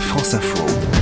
France 0.00 0.34
Info. 0.34 0.95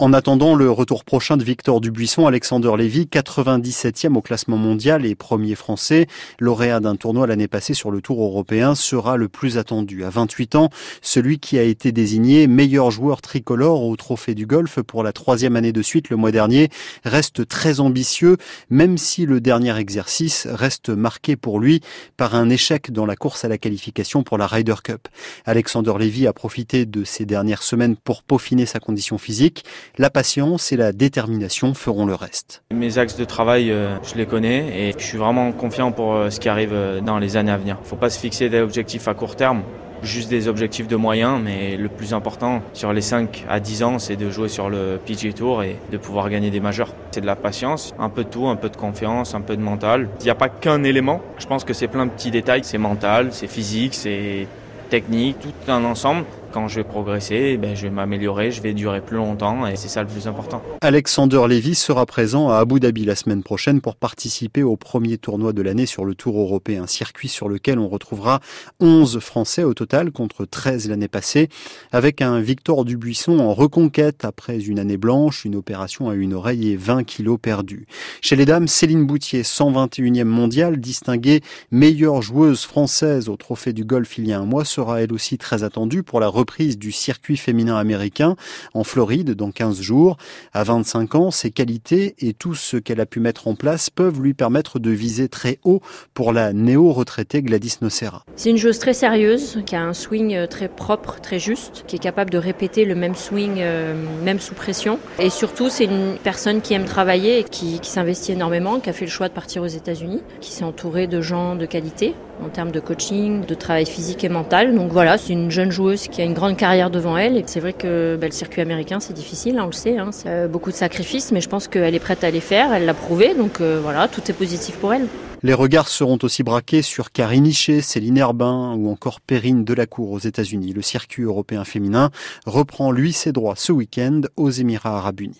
En 0.00 0.12
attendant 0.12 0.54
le 0.54 0.70
retour 0.70 1.02
prochain 1.02 1.36
de 1.36 1.42
Victor 1.42 1.80
Dubuisson, 1.80 2.28
Alexander 2.28 2.70
Lévy, 2.78 3.08
97e 3.10 4.14
au 4.14 4.22
classement 4.22 4.56
mondial 4.56 5.04
et 5.04 5.16
premier 5.16 5.56
français, 5.56 6.06
lauréat 6.38 6.78
d'un 6.78 6.94
tournoi 6.94 7.26
l'année 7.26 7.48
passée 7.48 7.74
sur 7.74 7.90
le 7.90 8.00
Tour 8.00 8.22
européen, 8.22 8.76
sera 8.76 9.16
le 9.16 9.28
plus 9.28 9.58
attendu. 9.58 10.04
À 10.04 10.10
28 10.10 10.54
ans, 10.54 10.70
celui 11.02 11.40
qui 11.40 11.58
a 11.58 11.64
été 11.64 11.90
désigné 11.90 12.46
meilleur 12.46 12.92
joueur 12.92 13.20
tricolore 13.20 13.82
au 13.82 13.96
Trophée 13.96 14.36
du 14.36 14.46
Golf 14.46 14.80
pour 14.82 15.02
la 15.02 15.12
troisième 15.12 15.56
année 15.56 15.72
de 15.72 15.82
suite 15.82 16.10
le 16.10 16.16
mois 16.16 16.30
dernier 16.30 16.68
reste 17.04 17.48
très 17.48 17.80
ambitieux, 17.80 18.36
même 18.70 18.98
si 18.98 19.26
le 19.26 19.40
dernier 19.40 19.76
exercice 19.78 20.46
reste 20.48 20.90
marqué 20.90 21.34
pour 21.34 21.58
lui 21.58 21.80
par 22.16 22.36
un 22.36 22.50
échec 22.50 22.92
dans 22.92 23.04
la 23.04 23.16
course 23.16 23.44
à 23.44 23.48
la 23.48 23.58
qualification 23.58 24.22
pour 24.22 24.38
la 24.38 24.46
Ryder 24.46 24.76
Cup. 24.84 25.08
Alexander 25.44 25.94
Lévy 25.98 26.28
a 26.28 26.32
profité 26.32 26.86
de 26.86 27.02
ces 27.02 27.26
dernières 27.26 27.64
semaines 27.64 27.96
pour 27.96 28.22
peaufiner 28.22 28.64
sa 28.64 28.78
condition 28.78 29.18
physique. 29.18 29.64
La 29.96 30.10
patience 30.10 30.70
et 30.72 30.76
la 30.76 30.92
détermination 30.92 31.74
feront 31.74 32.06
le 32.06 32.14
reste. 32.14 32.62
Mes 32.72 32.98
axes 32.98 33.16
de 33.16 33.24
travail, 33.24 33.70
euh, 33.70 33.96
je 34.02 34.14
les 34.16 34.26
connais 34.26 34.88
et 34.88 34.92
je 34.96 35.04
suis 35.04 35.18
vraiment 35.18 35.50
confiant 35.52 35.92
pour 35.92 36.14
euh, 36.14 36.30
ce 36.30 36.38
qui 36.38 36.48
arrive 36.48 36.72
euh, 36.72 37.00
dans 37.00 37.18
les 37.18 37.36
années 37.36 37.50
à 37.50 37.56
venir. 37.56 37.78
Faut 37.84 37.96
pas 37.96 38.10
se 38.10 38.18
fixer 38.18 38.48
des 38.48 38.60
objectifs 38.60 39.08
à 39.08 39.14
court 39.14 39.34
terme, 39.34 39.62
juste 40.02 40.28
des 40.28 40.46
objectifs 40.46 40.86
de 40.86 40.96
moyens, 40.96 41.40
mais 41.42 41.76
le 41.76 41.88
plus 41.88 42.14
important 42.14 42.62
sur 42.74 42.92
les 42.92 43.00
5 43.00 43.46
à 43.48 43.60
10 43.60 43.82
ans, 43.82 43.98
c'est 43.98 44.16
de 44.16 44.30
jouer 44.30 44.48
sur 44.48 44.68
le 44.70 45.00
PG 45.04 45.32
Tour 45.32 45.62
et 45.62 45.76
de 45.90 45.96
pouvoir 45.96 46.30
gagner 46.30 46.50
des 46.50 46.60
majeurs. 46.60 46.94
C'est 47.10 47.20
de 47.20 47.26
la 47.26 47.36
patience, 47.36 47.94
un 47.98 48.08
peu 48.08 48.24
de 48.24 48.28
tout, 48.28 48.46
un 48.46 48.56
peu 48.56 48.68
de 48.68 48.76
confiance, 48.76 49.34
un 49.34 49.40
peu 49.40 49.56
de 49.56 49.62
mental. 49.62 50.08
Il 50.20 50.24
n'y 50.24 50.30
a 50.30 50.36
pas 50.36 50.48
qu'un 50.48 50.84
élément, 50.84 51.20
je 51.38 51.46
pense 51.46 51.64
que 51.64 51.72
c'est 51.72 51.88
plein 51.88 52.06
de 52.06 52.10
petits 52.10 52.30
détails, 52.30 52.62
c'est 52.62 52.78
mental, 52.78 53.28
c'est 53.32 53.48
physique, 53.48 53.94
c'est 53.94 54.46
technique, 54.90 55.38
tout 55.40 55.70
un 55.70 55.84
ensemble 55.84 56.24
quand 56.52 56.68
je 56.68 56.76
vais 56.76 56.84
progresser, 56.84 57.56
ben, 57.56 57.74
je 57.74 57.82
vais 57.82 57.90
m'améliorer, 57.90 58.50
je 58.50 58.62
vais 58.62 58.74
durer 58.74 59.00
plus 59.00 59.16
longtemps 59.16 59.66
et 59.66 59.76
c'est 59.76 59.88
ça 59.88 60.02
le 60.02 60.08
plus 60.08 60.26
important. 60.26 60.62
Alexander 60.80 61.42
Lévy 61.48 61.74
sera 61.74 62.06
présent 62.06 62.48
à 62.50 62.56
Abu 62.56 62.80
Dhabi 62.80 63.04
la 63.04 63.14
semaine 63.14 63.42
prochaine 63.42 63.80
pour 63.80 63.96
participer 63.96 64.62
au 64.62 64.76
premier 64.76 65.18
tournoi 65.18 65.52
de 65.52 65.62
l'année 65.62 65.86
sur 65.86 66.04
le 66.04 66.14
Tour 66.14 66.38
européen, 66.40 66.86
circuit 66.86 67.28
sur 67.28 67.48
lequel 67.48 67.78
on 67.78 67.88
retrouvera 67.88 68.40
11 68.80 69.18
Français 69.20 69.64
au 69.64 69.74
total 69.74 70.10
contre 70.12 70.44
13 70.44 70.88
l'année 70.88 71.08
passée, 71.08 71.48
avec 71.92 72.22
un 72.22 72.40
Victor 72.40 72.84
Dubuisson 72.84 73.38
en 73.38 73.54
reconquête 73.54 74.24
après 74.24 74.60
une 74.60 74.78
année 74.78 74.96
blanche, 74.96 75.44
une 75.44 75.56
opération 75.56 76.08
à 76.08 76.14
une 76.14 76.34
oreille 76.34 76.72
et 76.72 76.76
20 76.76 77.04
kilos 77.04 77.38
perdus. 77.40 77.86
Chez 78.20 78.36
les 78.36 78.44
dames, 78.44 78.68
Céline 78.68 79.06
Boutier, 79.06 79.42
121e 79.42 80.24
mondiale, 80.24 80.78
distinguée 80.78 81.40
meilleure 81.70 82.22
joueuse 82.22 82.64
française 82.64 83.28
au 83.28 83.36
Trophée 83.36 83.72
du 83.72 83.84
Golf 83.84 84.18
il 84.18 84.26
y 84.26 84.32
a 84.32 84.40
un 84.40 84.44
mois, 84.44 84.64
sera 84.64 85.02
elle 85.02 85.12
aussi 85.12 85.38
très 85.38 85.62
attendue 85.62 86.02
pour 86.02 86.20
la 86.20 86.28
reprise 86.38 86.78
du 86.78 86.92
circuit 86.92 87.36
féminin 87.36 87.76
américain 87.76 88.36
en 88.72 88.84
Floride 88.84 89.32
dans 89.32 89.50
15 89.50 89.80
jours. 89.80 90.16
À 90.52 90.62
25 90.62 91.14
ans, 91.16 91.30
ses 91.32 91.50
qualités 91.50 92.14
et 92.20 92.32
tout 92.32 92.54
ce 92.54 92.76
qu'elle 92.76 93.00
a 93.00 93.06
pu 93.06 93.18
mettre 93.18 93.48
en 93.48 93.56
place 93.56 93.90
peuvent 93.90 94.22
lui 94.22 94.34
permettre 94.34 94.78
de 94.78 94.90
viser 94.90 95.28
très 95.28 95.58
haut 95.64 95.80
pour 96.14 96.32
la 96.32 96.52
néo-retraitée 96.52 97.42
Gladys 97.42 97.78
Nocera. 97.82 98.24
C'est 98.36 98.50
une 98.50 98.56
joueuse 98.56 98.78
très 98.78 98.92
sérieuse, 98.92 99.62
qui 99.66 99.74
a 99.74 99.82
un 99.82 99.94
swing 99.94 100.34
euh, 100.34 100.46
très 100.46 100.68
propre, 100.68 101.20
très 101.20 101.40
juste, 101.40 101.84
qui 101.88 101.96
est 101.96 102.00
capable 102.00 102.30
de 102.30 102.38
répéter 102.38 102.84
le 102.84 102.94
même 102.94 103.16
swing, 103.16 103.56
euh, 103.58 103.94
même 104.22 104.38
sous 104.38 104.54
pression. 104.54 105.00
Et 105.18 105.30
surtout, 105.30 105.68
c'est 105.68 105.84
une 105.84 106.18
personne 106.22 106.60
qui 106.60 106.74
aime 106.74 106.84
travailler 106.84 107.40
et 107.40 107.44
qui, 107.44 107.80
qui 107.80 107.90
s'investit 107.90 108.32
énormément, 108.32 108.78
qui 108.78 108.90
a 108.90 108.92
fait 108.92 109.06
le 109.06 109.10
choix 109.10 109.28
de 109.28 109.34
partir 109.34 109.62
aux 109.62 109.66
États-Unis, 109.66 110.22
qui 110.40 110.52
s'est 110.52 110.64
entourée 110.64 111.08
de 111.08 111.20
gens 111.20 111.56
de 111.56 111.66
qualité 111.66 112.14
en 112.44 112.48
termes 112.48 112.70
de 112.70 112.80
coaching, 112.80 113.44
de 113.44 113.54
travail 113.54 113.86
physique 113.86 114.24
et 114.24 114.28
mental. 114.28 114.74
Donc 114.74 114.90
voilà, 114.92 115.18
c'est 115.18 115.32
une 115.32 115.50
jeune 115.50 115.70
joueuse 115.70 116.08
qui 116.08 116.22
a 116.22 116.24
une 116.28 116.34
grande 116.34 116.56
carrière 116.56 116.90
devant 116.90 117.16
elle. 117.16 117.36
Et 117.36 117.44
c'est 117.46 117.60
vrai 117.60 117.72
que 117.72 118.16
bah, 118.20 118.26
le 118.26 118.32
circuit 118.32 118.60
américain, 118.60 119.00
c'est 119.00 119.14
difficile, 119.14 119.58
hein, 119.58 119.64
on 119.64 119.66
le 119.66 119.72
sait. 119.72 119.98
Hein, 119.98 120.10
c'est 120.12 120.28
euh, 120.28 120.48
beaucoup 120.48 120.70
de 120.70 120.76
sacrifices, 120.76 121.32
mais 121.32 121.40
je 121.40 121.48
pense 121.48 121.66
qu'elle 121.68 121.94
est 121.94 122.00
prête 122.00 122.22
à 122.22 122.30
les 122.30 122.40
faire. 122.40 122.72
Elle 122.72 122.84
l'a 122.84 122.94
prouvé, 122.94 123.34
donc 123.34 123.60
euh, 123.60 123.80
voilà, 123.82 124.08
tout 124.08 124.22
est 124.28 124.34
positif 124.34 124.76
pour 124.76 124.92
elle. 124.92 125.06
Les 125.42 125.54
regards 125.54 125.88
seront 125.88 126.18
aussi 126.22 126.42
braqués 126.42 126.82
sur 126.82 127.12
Karine 127.12 127.46
Hichet, 127.46 127.80
Céline 127.80 128.18
Herbin 128.18 128.74
ou 128.76 128.90
encore 128.90 129.20
Perrine 129.20 129.64
Delacour 129.64 130.10
aux 130.10 130.18
États-Unis. 130.18 130.72
Le 130.72 130.82
circuit 130.82 131.22
européen 131.22 131.64
féminin 131.64 132.10
reprend 132.44 132.90
lui 132.90 133.12
ses 133.12 133.32
droits 133.32 133.54
ce 133.56 133.70
week-end 133.70 134.22
aux 134.36 134.50
Émirats 134.50 134.98
arabes 134.98 135.20
unis. 135.20 135.36